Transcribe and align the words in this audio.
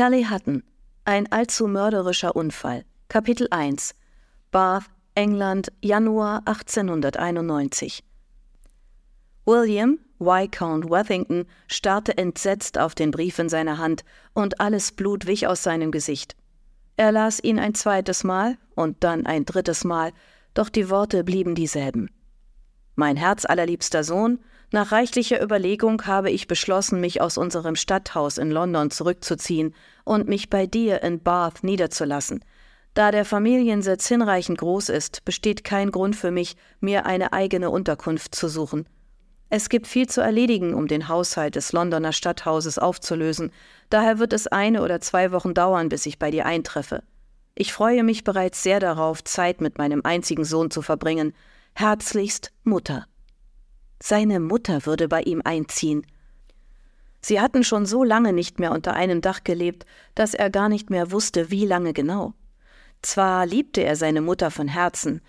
Kelly 0.00 0.24
Hutton. 0.24 0.62
Ein 1.04 1.30
allzu 1.30 1.66
mörderischer 1.68 2.34
Unfall. 2.34 2.86
Kapitel 3.08 3.48
1. 3.50 3.94
Bath, 4.50 4.84
England, 5.14 5.70
Januar 5.82 6.40
1891. 6.46 8.02
William, 9.44 9.98
Viscount 10.18 10.88
Worthington, 10.88 11.44
starrte 11.68 12.16
entsetzt 12.16 12.78
auf 12.78 12.94
den 12.94 13.10
Brief 13.10 13.38
in 13.38 13.50
seiner 13.50 13.76
Hand, 13.76 14.02
und 14.32 14.58
alles 14.58 14.90
Blut 14.90 15.26
wich 15.26 15.46
aus 15.46 15.62
seinem 15.62 15.90
Gesicht. 15.90 16.34
Er 16.96 17.12
las 17.12 17.38
ihn 17.38 17.58
ein 17.58 17.74
zweites 17.74 18.24
Mal 18.24 18.56
und 18.74 19.04
dann 19.04 19.26
ein 19.26 19.44
drittes 19.44 19.84
Mal, 19.84 20.12
doch 20.54 20.70
die 20.70 20.88
Worte 20.88 21.24
blieben 21.24 21.54
dieselben. 21.54 22.08
Mein 22.94 23.18
herzallerliebster 23.18 24.02
Sohn, 24.02 24.38
nach 24.72 24.92
reichlicher 24.92 25.42
Überlegung 25.42 26.06
habe 26.06 26.30
ich 26.30 26.46
beschlossen, 26.46 27.00
mich 27.00 27.20
aus 27.20 27.36
unserem 27.36 27.74
Stadthaus 27.74 28.38
in 28.38 28.50
London 28.50 28.90
zurückzuziehen 28.90 29.74
und 30.04 30.28
mich 30.28 30.48
bei 30.48 30.66
dir 30.66 31.02
in 31.02 31.20
Bath 31.20 31.64
niederzulassen. 31.64 32.44
Da 32.94 33.10
der 33.10 33.24
Familiensitz 33.24 34.06
hinreichend 34.06 34.58
groß 34.58 34.88
ist, 34.88 35.24
besteht 35.24 35.64
kein 35.64 35.90
Grund 35.90 36.14
für 36.14 36.30
mich, 36.30 36.56
mir 36.80 37.06
eine 37.06 37.32
eigene 37.32 37.70
Unterkunft 37.70 38.34
zu 38.34 38.48
suchen. 38.48 38.88
Es 39.48 39.68
gibt 39.68 39.88
viel 39.88 40.08
zu 40.08 40.20
erledigen, 40.20 40.74
um 40.74 40.86
den 40.86 41.08
Haushalt 41.08 41.56
des 41.56 41.72
Londoner 41.72 42.12
Stadthauses 42.12 42.78
aufzulösen, 42.78 43.50
daher 43.90 44.20
wird 44.20 44.32
es 44.32 44.46
eine 44.46 44.82
oder 44.82 45.00
zwei 45.00 45.32
Wochen 45.32 45.54
dauern, 45.54 45.88
bis 45.88 46.06
ich 46.06 46.20
bei 46.20 46.30
dir 46.30 46.46
eintreffe. 46.46 47.02
Ich 47.56 47.72
freue 47.72 48.04
mich 48.04 48.22
bereits 48.22 48.62
sehr 48.62 48.78
darauf, 48.78 49.24
Zeit 49.24 49.60
mit 49.60 49.78
meinem 49.78 50.02
einzigen 50.04 50.44
Sohn 50.44 50.70
zu 50.70 50.82
verbringen. 50.82 51.34
Herzlichst 51.74 52.52
Mutter. 52.62 53.06
Seine 54.02 54.40
Mutter 54.40 54.86
würde 54.86 55.08
bei 55.08 55.22
ihm 55.22 55.42
einziehen. 55.44 56.06
Sie 57.20 57.40
hatten 57.40 57.64
schon 57.64 57.84
so 57.84 58.02
lange 58.02 58.32
nicht 58.32 58.58
mehr 58.58 58.72
unter 58.72 58.94
einem 58.94 59.20
Dach 59.20 59.44
gelebt, 59.44 59.84
dass 60.14 60.34
er 60.34 60.50
gar 60.50 60.68
nicht 60.68 60.90
mehr 60.90 61.12
wusste, 61.12 61.50
wie 61.50 61.66
lange 61.66 61.92
genau. 61.92 62.32
Zwar 63.02 63.46
liebte 63.46 63.82
er 63.82 63.96
seine 63.96 64.20
Mutter 64.20 64.50
von 64.50 64.68
Herzen, 64.68 65.20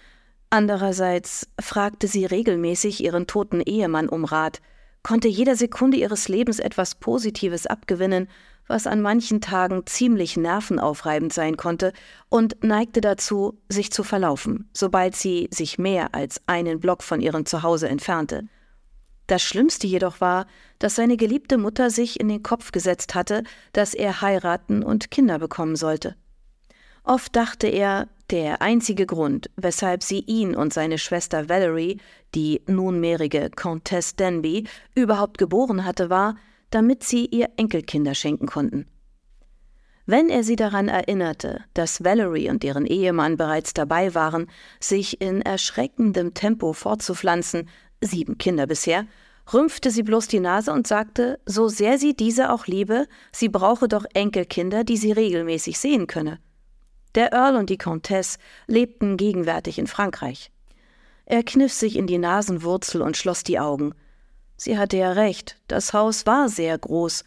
Andererseits 0.54 1.48
fragte 1.62 2.08
sie 2.08 2.26
regelmäßig 2.26 3.02
ihren 3.02 3.26
toten 3.26 3.62
Ehemann 3.62 4.10
um 4.10 4.26
Rat, 4.26 4.62
konnte 5.02 5.30
jeder 5.30 5.56
Sekunde 5.56 5.96
ihres 5.96 6.28
Lebens 6.28 6.60
etwas 6.60 6.96
Positives 6.96 7.68
abgewinnen, 7.68 8.28
was 8.68 8.86
an 8.86 9.02
manchen 9.02 9.40
Tagen 9.40 9.86
ziemlich 9.86 10.36
nervenaufreibend 10.36 11.32
sein 11.32 11.56
konnte, 11.56 11.94
und 12.28 12.62
neigte 12.66 13.00
dazu, 13.00 13.62
sich 13.70 13.94
zu 13.94 14.04
verlaufen, 14.04 14.70
sobald 14.74 15.16
sie 15.16 15.48
sich 15.52 15.80
mehr 15.80 16.14
als 16.14 16.42
einen 16.48 16.82
Block 16.82 17.02
von 17.02 17.22
ihrem 17.22 17.46
Zuhause 17.46 17.88
entfernte. 17.88 18.44
Das 19.32 19.42
Schlimmste 19.42 19.88
jedoch 19.88 20.20
war, 20.20 20.46
dass 20.78 20.96
seine 20.96 21.16
geliebte 21.16 21.58
Mutter 21.58 21.90
sich 21.90 22.20
in 22.20 22.28
den 22.28 22.44
Kopf 22.44 22.74
gesetzt 22.74 23.16
hatte, 23.16 23.44
dass 23.72 23.94
er 23.94 24.20
heiraten 24.20 24.84
und 24.84 25.10
Kinder 25.10 25.40
bekommen 25.40 25.78
sollte. 25.78 26.18
Oft 27.06 27.34
dachte 27.34 27.68
er, 27.68 28.10
der 28.30 28.62
einzige 28.62 29.06
Grund, 29.06 29.50
weshalb 29.56 30.04
sie 30.04 30.20
ihn 30.20 30.54
und 30.54 30.74
seine 30.74 30.98
Schwester 30.98 31.48
Valerie, 31.48 32.02
die 32.36 32.62
nunmehrige 32.68 33.50
Countess 33.52 34.18
Denby, 34.18 34.68
überhaupt 34.96 35.38
geboren 35.38 35.86
hatte, 35.86 36.10
war, 36.10 36.36
damit 36.70 37.06
sie 37.06 37.26
ihr 37.26 37.52
Enkelkinder 37.56 38.16
schenken 38.16 38.48
konnten. 38.48 38.86
Wenn 40.06 40.30
er 40.30 40.44
sie 40.44 40.58
daran 40.58 40.90
erinnerte, 40.90 41.64
dass 41.74 42.04
Valerie 42.04 42.50
und 42.50 42.66
ihren 42.66 42.86
Ehemann 42.86 43.38
bereits 43.38 43.74
dabei 43.74 44.14
waren, 44.14 44.48
sich 44.82 45.22
in 45.22 45.42
erschreckendem 45.42 46.34
Tempo 46.34 46.74
fortzupflanzen, 46.74 47.70
sieben 48.02 48.38
Kinder 48.38 48.68
bisher, 48.68 49.06
rümpfte 49.54 49.92
sie 49.92 50.04
bloß 50.04 50.28
die 50.28 50.40
Nase 50.40 50.72
und 50.72 50.88
sagte, 50.88 51.40
so 51.46 51.68
sehr 51.68 51.98
sie 51.98 52.16
diese 52.16 52.52
auch 52.52 52.68
liebe, 52.68 53.08
sie 53.32 53.50
brauche 53.50 53.88
doch 53.88 54.06
Enkelkinder, 54.14 54.84
die 54.84 54.98
sie 54.98 55.12
regelmäßig 55.12 55.80
sehen 55.80 56.08
könne. 56.08 56.40
Der 57.16 57.34
Earl 57.34 57.56
und 57.56 57.70
die 57.70 57.78
Comtesse 57.78 58.38
lebten 58.68 59.18
gegenwärtig 59.18 59.78
in 59.78 59.88
Frankreich. 59.88 60.52
Er 61.26 61.44
kniff 61.44 61.74
sich 61.74 61.96
in 61.96 62.08
die 62.08 62.18
Nasenwurzel 62.18 63.02
und 63.02 63.18
schloss 63.18 63.44
die 63.44 63.60
Augen. 63.60 63.94
Sie 64.58 64.78
hatte 64.78 64.98
ja 64.98 65.12
recht, 65.12 65.58
das 65.68 65.94
Haus 65.94 66.26
war 66.26 66.50
sehr 66.50 66.78
groß, 66.78 67.24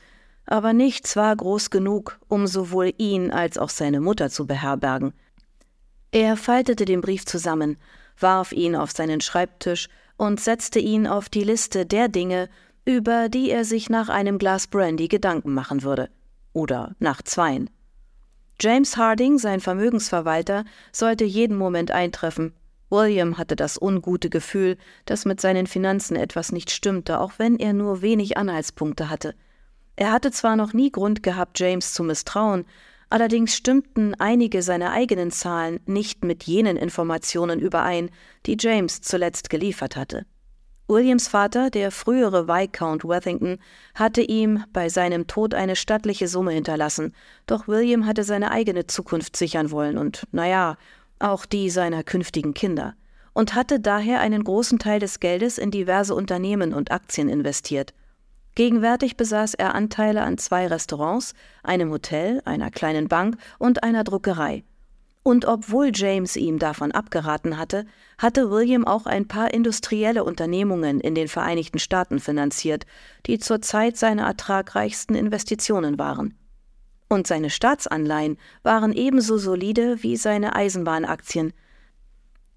aber 0.46 0.72
nichts 0.72 1.16
war 1.16 1.34
groß 1.34 1.70
genug, 1.70 2.18
um 2.28 2.46
sowohl 2.46 2.92
ihn 2.98 3.30
als 3.30 3.58
auch 3.58 3.70
seine 3.70 4.00
Mutter 4.00 4.30
zu 4.30 4.46
beherbergen. 4.46 5.12
Er 6.12 6.36
faltete 6.36 6.84
den 6.84 7.00
Brief 7.00 7.26
zusammen, 7.26 7.76
warf 8.18 8.52
ihn 8.52 8.76
auf 8.76 8.92
seinen 8.92 9.20
Schreibtisch 9.20 9.88
und 10.16 10.40
setzte 10.40 10.78
ihn 10.78 11.06
auf 11.06 11.28
die 11.28 11.44
Liste 11.44 11.86
der 11.86 12.08
Dinge, 12.08 12.48
über 12.84 13.28
die 13.28 13.50
er 13.50 13.64
sich 13.64 13.88
nach 13.90 14.08
einem 14.08 14.38
Glas 14.38 14.66
Brandy 14.66 15.08
Gedanken 15.08 15.54
machen 15.54 15.82
würde. 15.82 16.10
Oder 16.52 16.94
nach 16.98 17.22
zweien. 17.22 17.70
James 18.60 18.96
Harding, 18.96 19.38
sein 19.38 19.60
Vermögensverwalter, 19.60 20.64
sollte 20.92 21.24
jeden 21.24 21.56
Moment 21.56 21.90
eintreffen. 21.90 22.54
William 22.90 23.38
hatte 23.38 23.56
das 23.56 23.80
ungute 23.80 24.30
Gefühl, 24.30 24.76
dass 25.06 25.24
mit 25.24 25.40
seinen 25.40 25.66
Finanzen 25.66 26.14
etwas 26.14 26.52
nicht 26.52 26.70
stimmte, 26.70 27.18
auch 27.18 27.32
wenn 27.38 27.58
er 27.58 27.72
nur 27.72 28.02
wenig 28.02 28.36
Anhaltspunkte 28.36 29.10
hatte. 29.10 29.34
Er 29.96 30.12
hatte 30.12 30.30
zwar 30.30 30.56
noch 30.56 30.72
nie 30.72 30.90
Grund 30.90 31.22
gehabt, 31.22 31.58
James 31.58 31.94
zu 31.94 32.04
misstrauen, 32.04 32.64
allerdings 33.10 33.56
stimmten 33.56 34.14
einige 34.14 34.62
seiner 34.62 34.92
eigenen 34.92 35.30
Zahlen 35.30 35.80
nicht 35.86 36.24
mit 36.24 36.44
jenen 36.44 36.76
Informationen 36.76 37.60
überein, 37.60 38.10
die 38.46 38.56
James 38.58 39.00
zuletzt 39.00 39.50
geliefert 39.50 39.96
hatte. 39.96 40.26
Williams 40.86 41.28
Vater, 41.28 41.70
der 41.70 41.90
frühere 41.90 42.46
Viscount 42.46 43.04
Worthington, 43.04 43.58
hatte 43.94 44.20
ihm 44.20 44.64
bei 44.72 44.90
seinem 44.90 45.26
Tod 45.26 45.54
eine 45.54 45.76
stattliche 45.76 46.28
Summe 46.28 46.52
hinterlassen, 46.52 47.14
doch 47.46 47.66
William 47.66 48.04
hatte 48.04 48.22
seine 48.22 48.50
eigene 48.50 48.86
Zukunft 48.86 49.34
sichern 49.34 49.70
wollen 49.70 49.96
und, 49.96 50.26
naja, 50.30 50.76
auch 51.18 51.46
die 51.46 51.70
seiner 51.70 52.02
künftigen 52.02 52.52
Kinder, 52.52 52.94
und 53.32 53.54
hatte 53.54 53.80
daher 53.80 54.20
einen 54.20 54.44
großen 54.44 54.78
Teil 54.78 55.00
des 55.00 55.20
Geldes 55.20 55.56
in 55.56 55.70
diverse 55.70 56.14
Unternehmen 56.14 56.74
und 56.74 56.90
Aktien 56.90 57.30
investiert. 57.30 57.94
Gegenwärtig 58.54 59.16
besaß 59.16 59.54
er 59.54 59.74
Anteile 59.74 60.22
an 60.22 60.38
zwei 60.38 60.66
Restaurants, 60.66 61.34
einem 61.62 61.90
Hotel, 61.90 62.40
einer 62.44 62.70
kleinen 62.70 63.08
Bank 63.08 63.36
und 63.58 63.82
einer 63.82 64.04
Druckerei. 64.04 64.64
Und 65.24 65.46
obwohl 65.46 65.90
James 65.92 66.36
ihm 66.36 66.58
davon 66.58 66.92
abgeraten 66.92 67.58
hatte, 67.58 67.86
hatte 68.18 68.50
William 68.50 68.86
auch 68.86 69.06
ein 69.06 69.26
paar 69.26 69.52
industrielle 69.54 70.22
Unternehmungen 70.22 71.00
in 71.00 71.14
den 71.14 71.28
Vereinigten 71.28 71.78
Staaten 71.78 72.20
finanziert, 72.20 72.84
die 73.26 73.38
zur 73.38 73.62
Zeit 73.62 73.96
seine 73.96 74.22
ertragreichsten 74.22 75.16
Investitionen 75.16 75.98
waren. 75.98 76.38
Und 77.08 77.26
seine 77.26 77.48
Staatsanleihen 77.48 78.36
waren 78.62 78.92
ebenso 78.92 79.38
solide 79.38 80.02
wie 80.02 80.16
seine 80.16 80.54
Eisenbahnaktien. 80.54 81.54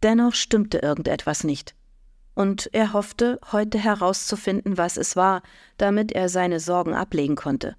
Dennoch 0.03 0.33
stimmte 0.33 0.79
irgendetwas 0.79 1.45
nicht. 1.45 1.73
Und 2.37 2.69
er 2.71 2.93
hoffte, 2.93 3.39
heute 3.51 3.79
herauszufinden, 3.79 4.77
was 4.77 4.95
es 4.97 5.15
war, 5.15 5.41
damit 5.79 6.11
er 6.11 6.29
seine 6.29 6.59
Sorgen 6.59 6.93
ablegen 6.93 7.35
konnte. 7.35 7.75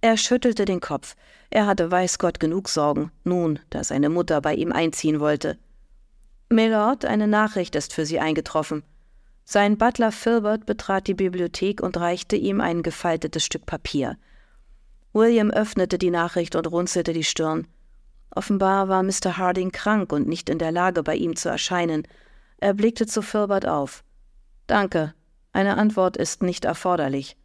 Er 0.00 0.16
schüttelte 0.16 0.64
den 0.64 0.80
Kopf. 0.80 1.14
Er 1.50 1.66
hatte 1.66 1.88
weiß 1.88 2.18
Gott 2.18 2.40
genug 2.40 2.68
Sorgen, 2.68 3.12
nun, 3.22 3.60
da 3.70 3.84
seine 3.84 4.08
Mutter 4.08 4.40
bei 4.40 4.56
ihm 4.56 4.72
einziehen 4.72 5.20
wollte. 5.20 5.56
Milord, 6.48 7.04
eine 7.04 7.28
Nachricht 7.28 7.76
ist 7.76 7.94
für 7.94 8.06
Sie 8.06 8.18
eingetroffen. 8.18 8.82
Sein 9.44 9.78
Butler 9.78 10.10
Filbert 10.10 10.66
betrat 10.66 11.06
die 11.06 11.14
Bibliothek 11.14 11.80
und 11.80 11.96
reichte 11.96 12.34
ihm 12.34 12.60
ein 12.60 12.82
gefaltetes 12.82 13.44
Stück 13.44 13.66
Papier. 13.66 14.16
William 15.12 15.52
öffnete 15.52 15.96
die 15.96 16.10
Nachricht 16.10 16.56
und 16.56 16.66
runzelte 16.66 17.12
die 17.12 17.22
Stirn. 17.22 17.68
Offenbar 18.34 18.88
war 18.88 19.04
Mr. 19.04 19.36
Harding 19.36 19.70
krank 19.70 20.12
und 20.12 20.26
nicht 20.26 20.50
in 20.50 20.58
der 20.58 20.72
Lage, 20.72 21.04
bei 21.04 21.14
ihm 21.14 21.36
zu 21.36 21.48
erscheinen. 21.48 22.02
Er 22.58 22.74
blickte 22.74 23.06
zu 23.06 23.22
Filbert 23.22 23.66
auf. 23.66 24.02
Danke, 24.66 25.14
eine 25.52 25.76
Antwort 25.76 26.16
ist 26.16 26.42
nicht 26.42 26.64
erforderlich. 26.64 27.36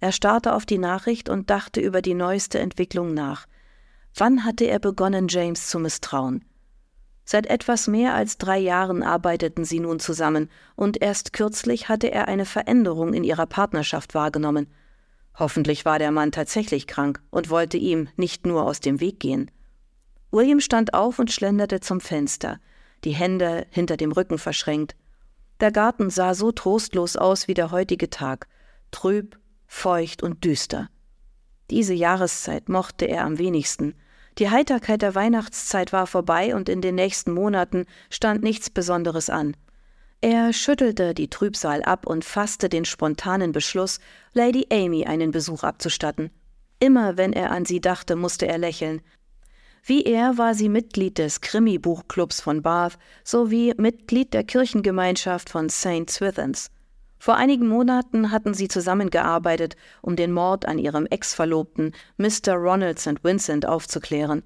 Er 0.00 0.12
starrte 0.12 0.54
auf 0.54 0.64
die 0.64 0.78
Nachricht 0.78 1.28
und 1.28 1.50
dachte 1.50 1.80
über 1.80 2.02
die 2.02 2.14
neueste 2.14 2.58
Entwicklung 2.58 3.14
nach. 3.14 3.46
Wann 4.14 4.44
hatte 4.44 4.64
er 4.64 4.78
begonnen, 4.78 5.26
James 5.28 5.68
zu 5.68 5.78
misstrauen? 5.78 6.44
Seit 7.24 7.46
etwas 7.46 7.88
mehr 7.88 8.14
als 8.14 8.38
drei 8.38 8.58
Jahren 8.58 9.02
arbeiteten 9.02 9.64
sie 9.64 9.80
nun 9.80 10.00
zusammen, 10.00 10.48
und 10.76 11.02
erst 11.02 11.32
kürzlich 11.32 11.88
hatte 11.88 12.10
er 12.10 12.26
eine 12.26 12.46
Veränderung 12.46 13.12
in 13.12 13.22
ihrer 13.22 13.46
Partnerschaft 13.46 14.14
wahrgenommen. 14.14 14.72
Hoffentlich 15.38 15.84
war 15.84 15.98
der 15.98 16.10
Mann 16.10 16.32
tatsächlich 16.32 16.86
krank 16.86 17.20
und 17.30 17.50
wollte 17.50 17.76
ihm 17.76 18.08
nicht 18.16 18.46
nur 18.46 18.64
aus 18.64 18.80
dem 18.80 19.00
Weg 19.00 19.20
gehen. 19.20 19.50
William 20.30 20.60
stand 20.60 20.94
auf 20.94 21.18
und 21.18 21.30
schlenderte 21.30 21.80
zum 21.80 22.00
Fenster, 22.00 22.60
die 23.04 23.14
Hände 23.14 23.66
hinter 23.70 23.96
dem 23.96 24.12
Rücken 24.12 24.38
verschränkt. 24.38 24.96
Der 25.60 25.72
Garten 25.72 26.10
sah 26.10 26.34
so 26.34 26.52
trostlos 26.52 27.16
aus 27.16 27.48
wie 27.48 27.54
der 27.54 27.70
heutige 27.70 28.10
Tag, 28.10 28.46
trüb, 28.90 29.38
feucht 29.66 30.22
und 30.22 30.44
düster. 30.44 30.88
Diese 31.70 31.94
Jahreszeit 31.94 32.68
mochte 32.68 33.06
er 33.06 33.24
am 33.24 33.38
wenigsten. 33.38 33.94
Die 34.38 34.50
Heiterkeit 34.50 35.02
der 35.02 35.14
Weihnachtszeit 35.14 35.92
war 35.92 36.06
vorbei 36.06 36.54
und 36.54 36.68
in 36.68 36.80
den 36.80 36.94
nächsten 36.94 37.32
Monaten 37.32 37.86
stand 38.08 38.42
nichts 38.42 38.70
Besonderes 38.70 39.30
an. 39.30 39.56
Er 40.20 40.52
schüttelte 40.52 41.14
die 41.14 41.28
Trübsal 41.28 41.82
ab 41.82 42.06
und 42.06 42.24
fasste 42.24 42.68
den 42.68 42.84
spontanen 42.84 43.52
Beschluss, 43.52 44.00
Lady 44.32 44.66
Amy 44.70 45.06
einen 45.06 45.30
Besuch 45.30 45.62
abzustatten. 45.62 46.30
Immer 46.80 47.16
wenn 47.16 47.32
er 47.32 47.50
an 47.50 47.64
sie 47.64 47.80
dachte, 47.80 48.16
musste 48.16 48.46
er 48.46 48.58
lächeln. 48.58 49.00
Wie 49.84 50.04
er 50.04 50.38
war 50.38 50.54
sie 50.54 50.68
Mitglied 50.68 51.18
des 51.18 51.40
Krimi-Buchclubs 51.40 52.40
von 52.40 52.62
Bath 52.62 52.98
sowie 53.24 53.74
Mitglied 53.76 54.34
der 54.34 54.44
Kirchengemeinschaft 54.44 55.50
von 55.50 55.70
St. 55.70 56.08
Swithins. 56.10 56.70
Vor 57.18 57.36
einigen 57.36 57.66
Monaten 57.66 58.30
hatten 58.30 58.54
sie 58.54 58.68
zusammengearbeitet, 58.68 59.76
um 60.02 60.14
den 60.14 60.32
Mord 60.32 60.66
an 60.66 60.78
ihrem 60.78 61.06
Ex-Verlobten 61.06 61.92
Mr. 62.16 62.54
Ronald 62.54 62.98
St. 63.00 63.24
Vincent 63.24 63.66
aufzuklären. 63.66 64.42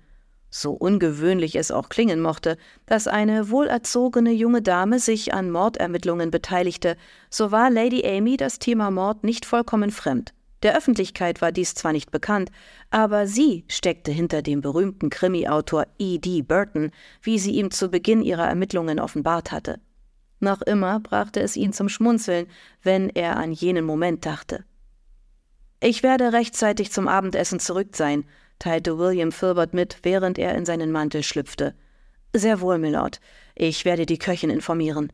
So 0.55 0.73
ungewöhnlich 0.73 1.57
es 1.57 1.71
auch 1.71 1.89
klingen 1.89 2.21
mochte, 2.21 2.59
dass 2.87 3.09
eine 3.09 3.51
wohlerzogene 3.51 4.33
junge 4.33 4.61
Dame 4.61 4.99
sich 4.99 5.33
an 5.33 5.51
Mordermittlungen 5.51 6.31
beteiligte, 6.31 6.97
so 7.31 7.51
war 7.51 7.71
Lady 7.71 8.07
Amy 8.07 8.37
das 8.37 8.59
Thema 8.59 8.91
Mord 8.91 9.25
nicht 9.25 9.47
vollkommen 9.47 9.91
fremd. 9.91 10.35
Der 10.63 10.77
Öffentlichkeit 10.77 11.43
war 11.43 11.51
dies 11.51 11.75
zwar 11.75 11.93
nicht 11.93 12.11
bekannt, 12.11 12.51
aber 12.91 13.27
sie 13.27 13.65
steckte 13.69 14.13
hinter 14.13 14.43
dem 14.43 14.61
berühmten 14.61 15.11
Krimi-Autor 15.11 15.87
E.D. 15.99 16.43
Burton, 16.43 16.93
wie 17.21 17.39
sie 17.39 17.53
ihm 17.53 17.71
zu 17.71 17.89
Beginn 17.89 18.23
ihrer 18.23 18.47
Ermittlungen 18.47 19.01
offenbart 19.01 19.51
hatte. 19.51 19.81
Noch 20.39 20.63
immer 20.63 21.01
brachte 21.01 21.41
es 21.41 21.57
ihn 21.57 21.73
zum 21.73 21.89
Schmunzeln, 21.89 22.47
wenn 22.83 23.09
er 23.11 23.37
an 23.37 23.53
jenen 23.53 23.85
Moment 23.85 24.27
dachte. 24.27 24.65
Ich 25.81 26.03
werde 26.05 26.33
rechtzeitig 26.33 26.93
zum 26.93 27.09
Abendessen 27.09 27.59
zurück 27.59 27.97
sein, 27.97 28.25
teilte 28.61 28.99
William 28.99 29.33
Filbert 29.33 29.75
mit, 29.75 29.99
während 30.03 30.39
er 30.39 30.55
in 30.55 30.65
seinen 30.65 30.93
Mantel 30.93 31.25
schlüpfte. 31.25 31.75
Sehr 32.33 32.61
wohl, 32.61 32.79
Mylord. 32.79 33.21
Ich 33.57 33.85
werde 33.85 34.07
die 34.07 34.19
Köchin 34.19 34.51
informieren. 34.51 35.13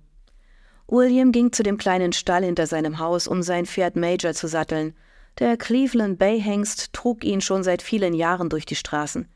William 0.86 1.32
ging 1.32 1.52
zu 1.52 1.62
dem 1.62 1.78
kleinen 1.78 2.12
Stall 2.12 2.44
hinter 2.44 2.66
seinem 2.66 2.98
Haus, 2.98 3.26
um 3.26 3.42
sein 3.42 3.66
Pferd 3.66 3.96
Major 3.96 4.34
zu 4.34 4.46
satteln. 4.46 4.94
Der 5.38 5.56
Cleveland 5.56 6.18
Bay 6.18 6.40
Hengst 6.40 6.92
trug 6.92 7.22
ihn 7.22 7.40
schon 7.40 7.62
seit 7.62 7.80
vielen 7.80 8.12
Jahren 8.12 8.48
durch 8.48 8.66
die 8.66 8.74
Straßen. 8.74 9.28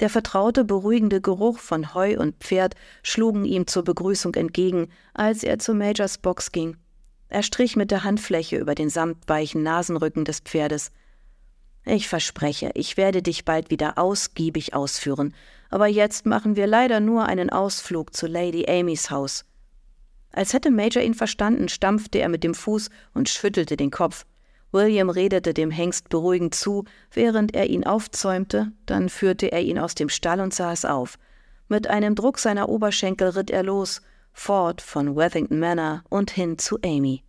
Der 0.00 0.08
vertraute, 0.08 0.64
beruhigende 0.64 1.20
Geruch 1.20 1.58
von 1.58 1.92
Heu 1.92 2.18
und 2.18 2.36
Pferd 2.42 2.74
schlugen 3.02 3.44
ihm 3.44 3.66
zur 3.66 3.84
Begrüßung 3.84 4.34
entgegen, 4.36 4.88
als 5.12 5.44
er 5.44 5.58
zu 5.58 5.74
Majors 5.74 6.16
Box 6.16 6.50
ging. 6.50 6.78
Er 7.28 7.42
strich 7.42 7.76
mit 7.76 7.90
der 7.90 8.04
Handfläche 8.04 8.56
über 8.56 8.74
den 8.74 8.88
samtweichen 8.88 9.62
Nasenrücken 9.62 10.24
des 10.24 10.40
Pferdes. 10.40 10.90
Ich 11.84 12.08
verspreche, 12.08 12.70
ich 12.74 12.96
werde 12.96 13.20
dich 13.20 13.44
bald 13.44 13.70
wieder 13.70 13.98
ausgiebig 13.98 14.72
ausführen, 14.72 15.34
aber 15.68 15.88
jetzt 15.88 16.24
machen 16.24 16.56
wir 16.56 16.66
leider 16.66 17.00
nur 17.00 17.26
einen 17.26 17.50
Ausflug 17.50 18.16
zu 18.16 18.26
Lady 18.26 18.64
Amys 18.66 19.10
Haus. 19.10 19.44
Als 20.32 20.54
hätte 20.54 20.70
Major 20.70 21.02
ihn 21.02 21.14
verstanden, 21.14 21.68
stampfte 21.68 22.18
er 22.18 22.30
mit 22.30 22.42
dem 22.42 22.54
Fuß 22.54 22.88
und 23.12 23.28
schüttelte 23.28 23.76
den 23.76 23.90
Kopf. 23.90 24.24
William 24.74 25.08
redete 25.08 25.54
dem 25.54 25.70
Hengst 25.70 26.08
beruhigend 26.08 26.54
zu, 26.54 26.84
während 27.12 27.54
er 27.54 27.70
ihn 27.70 27.86
aufzäumte, 27.86 28.72
dann 28.86 29.08
führte 29.08 29.52
er 29.52 29.62
ihn 29.62 29.78
aus 29.78 29.94
dem 29.94 30.08
Stall 30.08 30.40
und 30.40 30.52
saß 30.52 30.84
auf. 30.84 31.16
Mit 31.68 31.86
einem 31.86 32.16
Druck 32.16 32.40
seiner 32.40 32.68
Oberschenkel 32.68 33.28
ritt 33.30 33.50
er 33.50 33.62
los, 33.62 34.02
fort 34.32 34.82
von 34.82 35.14
Wethington 35.14 35.60
Manor 35.60 36.02
und 36.10 36.32
hin 36.32 36.58
zu 36.58 36.78
Amy. 36.84 37.22